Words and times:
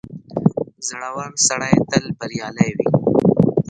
•زړور 0.87 1.31
سړی 1.47 1.75
تل 1.89 2.05
بریالی 2.19 2.69
وي. 2.77 2.87